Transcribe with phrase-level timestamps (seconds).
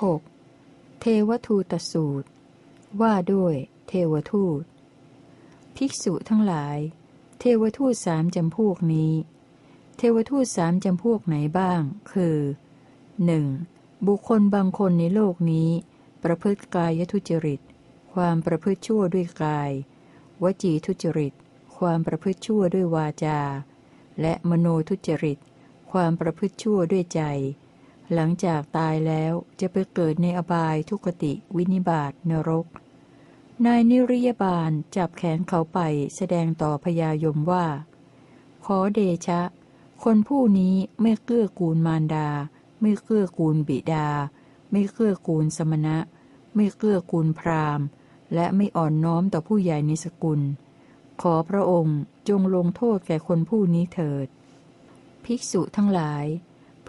[0.00, 1.00] 6.
[1.00, 2.28] เทวทูตสูตร
[3.00, 3.54] ว่าด้วย
[3.88, 4.62] เทวทูต
[5.76, 6.78] ภิกษุทั้งหลาย
[7.38, 9.12] เทวทูตสามจำพวกนี้
[9.96, 11.82] เทวทูตสามจำพวกไหนบ้าง
[12.12, 12.38] คือ
[13.22, 14.06] 1.
[14.06, 15.70] บุคคลบางคนในโลกนี้
[16.22, 17.60] ประพฤติกายทุจริต
[18.14, 19.70] ความประพฤติชั่วด้วยกาย
[20.42, 21.32] วจีทุจริต
[21.76, 23.40] ความประพฤติชั่วด้วยวาจา
[24.20, 25.38] และมโนทุจริต
[25.92, 27.22] ความประพฤติชั่วด้วยใจ
[28.14, 32.66] หลังจากตายแล้วจะไปเกิดในอบายทุกติวินิบาตนรก
[33.66, 35.78] นายนิริยบาลจับแขนเขาไป
[36.16, 37.66] แสดงต่อพญายมว่า
[38.64, 39.40] ขอเดชะ
[40.02, 42.28] คนผู้นี้ไม่เกื้อกูลมารดา
[42.80, 44.08] ไม่เกื้อกูลบิดา
[44.70, 45.98] ไม่เกื้อกูลสมณะ
[46.54, 47.86] ไม่เกื้อกูลพราหมณ์
[48.34, 50.40] และไม่อ่อนน้อมต่อผู้ใหญ่ในสกุล
[51.22, 54.26] ขอพระองค์จงลงโทษแก่คนผู้นี้เถิด
[55.24, 56.24] ภิกษุทั้งหลาย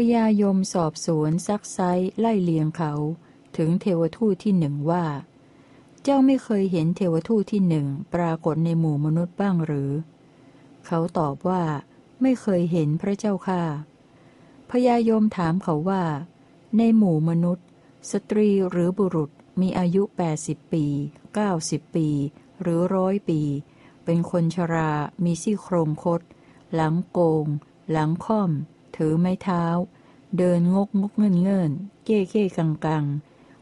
[0.00, 1.78] พญายมสอบสวนซักไซ
[2.18, 2.92] ไล่เลียงเขา
[3.56, 5.04] ถึงเทวทูตที่หนึ่งว่า
[6.02, 9.90] เจ้าไม่เคยเห็นเทวทูตที่หนึ่งปรากฏในหมู่มนุษย์บ้างหรือ
[10.86, 11.62] เขาตอบว่า
[12.22, 13.62] ไม่เคยเห็นพระเจ้าค่ะ
[14.70, 16.02] พญายมถามเขาว่า
[16.78, 17.66] ในหมู่มนุษย์
[18.10, 20.02] สตรีหรือบุรุษมีอายุ
[20.38, 20.84] 80 ปี
[21.40, 22.08] 90 ปี
[22.60, 23.40] หรือร้อยปี
[24.04, 24.92] เป็นคนชรา
[25.24, 26.20] มีซี่โครงคด
[26.74, 27.46] หลังโกง
[27.90, 28.52] หลังค่อม
[28.96, 29.64] ถือไม้เท้า
[30.38, 31.70] เดินงกงกเงินเงิน
[32.04, 33.04] เก้เก้กังกัง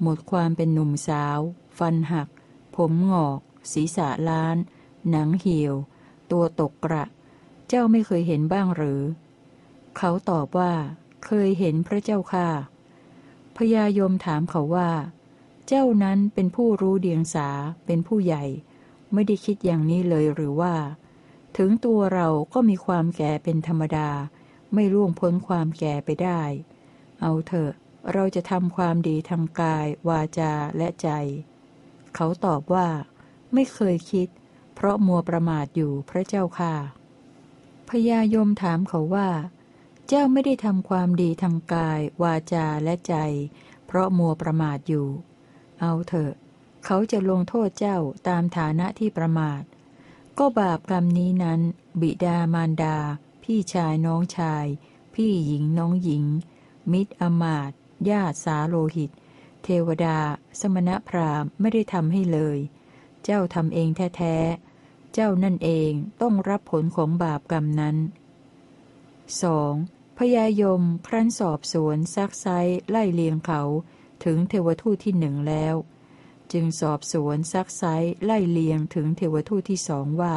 [0.00, 1.38] หมดความเป็นหนุ่มสาว
[1.78, 2.28] ฟันหัก
[2.76, 3.40] ผมงอก
[3.72, 4.56] ศีรษะล้าน
[5.10, 5.74] หนังเหี่ยว
[6.30, 7.04] ตัวตกกระ
[7.68, 9.02] เจ้าไม่เคยเห็นบ้างหรือ
[9.96, 10.72] เขาตอบว่า
[11.24, 12.48] เคยเห็นพระเจ้าค่ะ
[13.56, 14.90] พญายมถามเขาว่า
[15.66, 17.48] เจ้านั้นเป็นผู้รู้เดียงสา
[17.86, 18.44] เป็นผู้ใหญ่
[19.12, 20.74] ไม่ได้คิดอย่างนี้เลยหรือว่า
[21.56, 24.08] ถึงตัวเราก็มีความแก่เป็นธรรมดา
[24.76, 26.42] ไม่ล่วงพ้นความแก่ไปได้
[27.20, 27.72] เอาเถอะ
[28.12, 31.08] เราจะทำความดีทางกาย วาจาและใจ
[32.14, 32.88] เขาตอบว่า
[33.54, 34.28] ไม่เคยคิด
[34.74, 36.74] เพราะมัวประมาทอยู่พระเจ้าค่ะ
[37.88, 39.28] พญายมถามเขาว่า
[40.08, 43.14] เจ้าไม่ได้ทำความดีทางกาย วาจาและใจ
[43.86, 45.08] เพราะมัวประมาทอยู่
[45.80, 46.32] เอาเถอะ
[46.84, 49.62] เขาจะลงโทษเจ้าตามฐานะที่ประมาท
[50.38, 51.60] ก็บาปกรรมนี้นั้น
[52.00, 52.96] บิดามารดา
[53.50, 54.66] พี่ชายน้องชาย
[55.14, 56.24] พี่หญิงน้องหญิง
[56.92, 57.72] มิตรอมาต
[58.10, 59.10] ญาติสาโลหิต
[59.62, 60.18] เทวดา
[60.60, 62.58] สมณพราหมณ์ไม่ได้ทำให้เลย
[63.24, 65.90] เจ้าทำเองแท้ๆ เจ้านั่นเอง
[66.20, 67.96] ต้องรับผลของบาปกรรมนั้น
[69.66, 70.18] 2.
[70.18, 72.46] พญายมครั้นสอบสวนซักไซ
[72.90, 73.62] ไล่เลียงเขา
[74.24, 75.74] ถึงเทวทูตที่หนึ่งแล้ว
[76.52, 77.82] จึงสอบสวนซักไซ
[78.24, 80.36] ไล่เลียงถึงเทวทูตที่สองว่า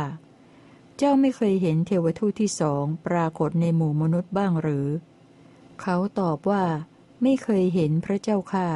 [1.01, 4.87] เจ้าไม่เคยเห็นเทวทูตที่สองปรากฏในหมู่มนุษย์บ้างหรือ
[5.81, 6.63] เขาตอบว่า
[7.21, 8.69] ไม่เคยเห็นพระเจ้าค่ะ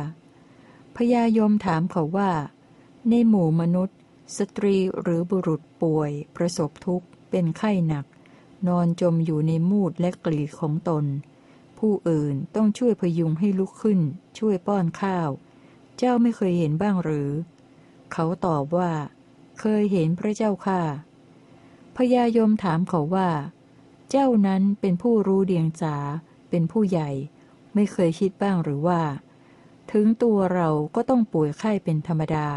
[0.95, 2.31] พญายมถามเขาว่า
[3.09, 3.97] ในหมู่มนุษย์
[4.37, 8.05] สตรีหรือบุรุษป่วย ประสบทุกข์ เป็นไข้หนัก
[8.67, 11.05] นอนจมอยู่ในมูดและกลีของตน
[11.79, 13.99] ผู้อื่นต้องช่วยพยุงให้ลุกขึ้น
[14.39, 15.29] ช่วยป้อนข้าว
[15.97, 17.29] เจ้าไม่เคยเห็นบ้างหรือ
[18.13, 18.91] เขาตอบว่า
[19.59, 20.81] เคยเห็นพระเจ้าค่ะ
[21.97, 23.29] พญายมถามเขาว่า
[24.09, 25.95] เจ้านั้นเป็นผู้รู้เดียงสา
[26.49, 27.09] เป็นผู้ใหญ่
[27.73, 29.01] ไม่เคยคิดบ้างหรือว่า
[29.91, 32.47] ถึงตัวเราก็ต้องป่วยไข้เป็นธรรมดา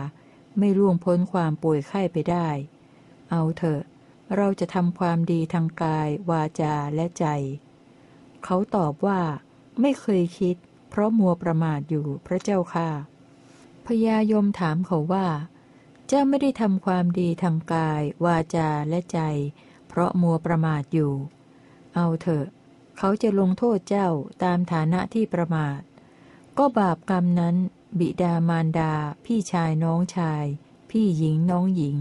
[0.59, 2.49] ไม่ล่วงพ้นความป่วยไข้ไปได้
[3.31, 3.83] เอาเถอะ
[4.37, 7.27] เราจะทำความดีทางกาย วาจาและใจ
[8.45, 9.21] เขาตอบว่า
[9.81, 10.57] ไม่เคยคิด
[10.91, 12.89] เพราะมัวประมาทอยู่พระเจ้าค่ะ
[13.87, 15.27] พญายมถามเขาว่า
[16.09, 19.21] เจ้าไม่ได้ทำความดีทางกาย วาจาและใจ
[19.89, 21.13] เพราะมัวประมาทอยู่
[21.95, 22.47] เอาเถอะ
[22.99, 24.09] เขาจะลงโทษเจ้า
[24.43, 25.81] ตามฐานะที่ประมาท
[26.59, 27.57] ก็บาปกรรมนั้น
[27.99, 28.93] บิดามารดา
[29.25, 30.45] พี่ชายน้องชาย
[30.91, 31.97] พี่หญิงน้องหญิง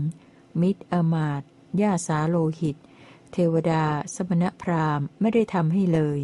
[0.62, 1.42] มิตรอมาต
[1.82, 2.78] ญาสาโลหิต
[3.32, 3.86] เทวดา
[4.16, 6.20] สมณพราหมณ์ไม่ได้ทำให้เลย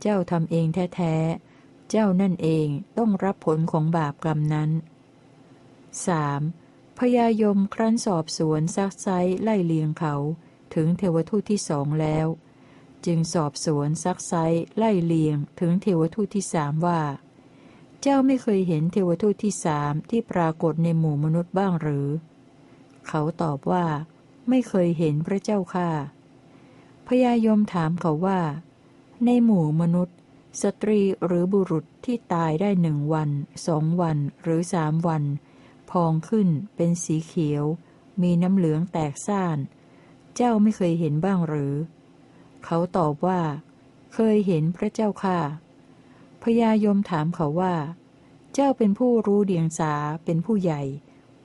[0.00, 2.66] เจ้าทำเองแท้ๆ เจ้านั่นเอง
[2.98, 4.70] ต้องรับผลของบาปกรรมนั้น
[6.00, 6.59] 3.
[7.04, 9.08] พญายมครั้นสอบสวนซักไซ
[9.42, 10.14] ไล่เลียงเขา
[10.74, 12.26] ถึงเทวทูตที่สองแล้ว
[13.06, 14.34] จึงสอบสวนซักไซ
[14.76, 17.00] ไล่เลียง ถึงเทวทูตที่สามว่า
[18.00, 22.08] เจ้าไม่เคยเห็นเทวทูตที่สามที่ปรากฏในหมู่มนุษย์บ้างหรือ
[23.08, 23.84] เขาตอบว่า
[24.48, 25.90] ไม่เคยเห็นพระเจ้าค่ะ
[27.06, 28.40] พญายมถามเขาว่า
[29.24, 30.16] ในหมู่มนุษย์
[30.62, 33.30] สตรีหรือบุรุษที่ตายได้หนึ่งวัน
[33.66, 35.24] สองวันหรือสามวัน
[35.90, 37.64] พองขึ้น เป็นสีเขียว
[38.22, 39.58] มีน้ำเหลืองแตกซ่าน
[40.36, 41.74] เจ้าไม่เคยเห็นบ้างหรือ
[42.64, 43.40] เขาตอบว่า
[44.14, 45.40] เคยเห็นพระเจ้าค่ะ
[46.42, 47.74] พญายมถามเขาว่า
[48.54, 49.94] เจ้าเป็นผู้รู้เดียงสา
[50.24, 50.82] เป็นผู้ใหญ่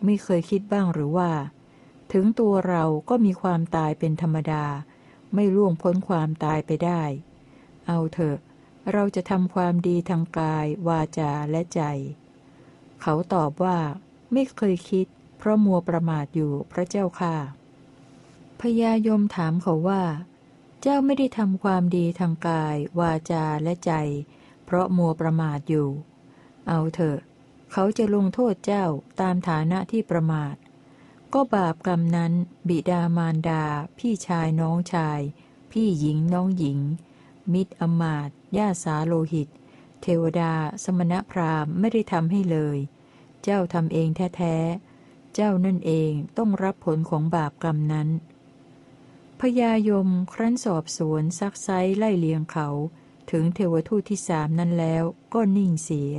[0.03, 1.31] ไม่เคยคิดบ้างหรือว่า
[2.12, 4.65] ถึงตัวเราก็มีความตายเป็นธรรมดา
[5.33, 7.01] ไม่ล่วงพ้นความตายไปได้
[7.88, 8.38] เอาเถอะ
[8.92, 11.81] เราจะทำความดีทางกาย วาจาและใจ
[13.01, 13.77] เขาตอบว่า
[14.37, 17.35] ไม่เคยคิด เพราะมัวประมาทอยู่พระเจ้าค่ะ
[18.61, 20.03] พญายมถามเขาว่า
[20.81, 23.93] เจ้าไม่ได้ทำความดีทางกาย วาจาและใจ
[24.65, 25.89] เพราะมัวประมาทอยู่
[26.67, 27.19] เอาเถอะ
[27.71, 28.85] เขาจะลงโทษเจ้า
[29.21, 30.55] ตามฐานะที่ประมาท
[31.33, 32.33] ก็บาปกรรมนั้น
[32.67, 33.63] บิดามารดา
[33.97, 35.19] พี่ชายน้องชาย
[35.71, 36.79] พี่หญิงน้องหญิง
[37.53, 39.49] มิตรอมาตญาสาโลหิต
[40.01, 40.53] เทวดา
[40.83, 42.77] สมณพราหมณ์ไม่ได้ทำให้เลย
[43.47, 48.09] เจ้าทำเองแท้ๆ เจ้านั่นเองต้องรับผลของบาปกรรมนั้น
[49.39, 52.68] พญายมครั้นสอบสวนซักไซไล่เลียงเขา
[53.31, 55.03] ถึงเทวทูตที่สามนั้นแล้ว
[55.33, 56.13] ก็นิ่งเสีย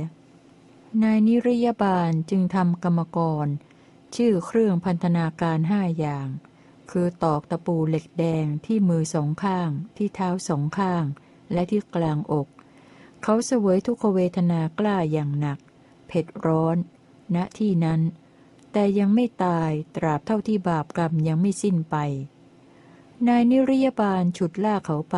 [1.03, 3.47] นายนิรยาบาลจึงทำกรรมกร
[4.15, 6.27] ชื่อเครื่องพันธนาการห้าอย่าง
[6.91, 11.03] คือตอกตะปูเหล็กแดงที่มือสองข้าง ที่เท้าสองข้าง
[11.53, 12.47] และที่กลางอก
[13.23, 15.59] เขาเสวยทุกขเวทนากล้าอย่างหนัก
[16.07, 16.77] เผ็ดร้อน
[17.35, 18.01] ณที่นั้น
[18.71, 21.95] แต่ยังไม่ตายตราบเท่าที่บาปกรรมยังไม่สิ้นไป
[23.27, 25.17] นายนิริยบาลฉุดล่าเขาไป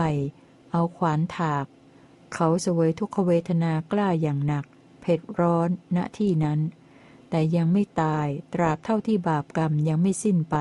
[0.72, 1.66] เอาขวานถาก
[2.34, 4.66] เขาเสวยทุกขเวทนากล้าอย่างหนัก
[5.02, 6.60] เผ็ดร้อน ณที่นั้น
[7.30, 10.56] แต่ยังไม่ตายตราบเท่าที่บาปกรรมยังไม่สิ้นไป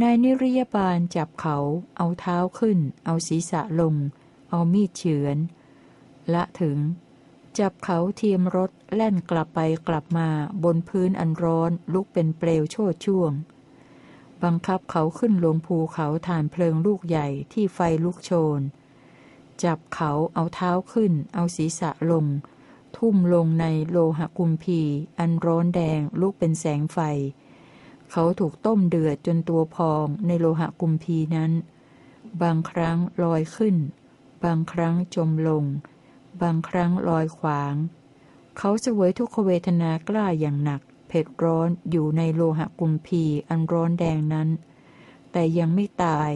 [0.00, 1.56] นายนิริยบาลจับเขา
[1.96, 3.94] เอาเท้าขึ้น เอาศีรษะลง
[4.50, 5.36] เอามีดเฉือน
[6.34, 6.78] ละถึง
[7.58, 10.28] จับเขาเทียมรถแล่นกลับไปกลับมา
[10.64, 13.32] บนพื้นอันร้อนลุกเป็นเปลวโชดช่วง
[14.42, 18.60] บังคับเขาขึ้นลงภูเขาฐานเพลิงลูกใหญ่ที่ไฟลุกโชน
[19.64, 22.26] จับเขาเอาเท้าขึ้น เอาศีรษะลง
[22.96, 24.80] ทุ่มลงในโลหะกุมพี
[25.18, 26.98] อันร้อนแดงลุกเป็นแสงไฟ
[28.10, 31.52] เขาถูกต้มเดือดจนตัวพองในโลหะกุมพีนั้น
[32.42, 33.76] บางครั้งลอยขึ้น
[34.44, 35.64] บางครั้งจมลง
[36.42, 37.74] บางครั้งลอยขวาง
[38.56, 44.48] เขาเสวยทุกขเวทนากล้าอย่างหนัก เผ็ดร้อนอยู่ในโลหะกุมพีอันร้อนแดงนั้น
[45.32, 46.30] แต่ยังไม่ตาย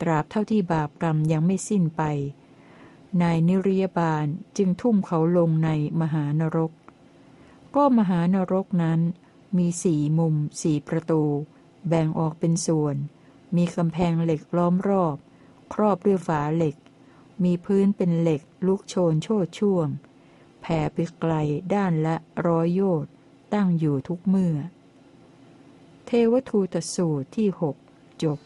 [0.00, 2.02] ตราบเท่าที่บาปกรรมยังไม่สิ้นไป
[3.22, 4.26] นายนิริยบาล
[4.56, 5.70] จึงทุ่มเขาลงใน
[6.00, 6.72] มหานรก
[7.74, 9.00] ก็มหานรกนั้น
[9.56, 11.22] มีสี่มุมสี่ประตู
[11.88, 12.96] แบ่งออกเป็นส่วน
[13.56, 15.16] มีกำแพงเหล็กล้อมรอบ
[15.72, 16.76] ครอบด้วยฝาเหล็ก
[17.44, 19.88] มีพื้นเป็นเหล็ก ลุกโชนโชดช่วง
[20.60, 21.34] แผ่ไปไกล
[21.74, 22.16] ด้านละ
[22.46, 23.12] ร้อยโยชน์
[23.54, 24.56] ตั้งอยู่ทุกเมื่อ
[26.06, 27.76] เทวทูตสูตรที่หก
[28.22, 28.38] จบ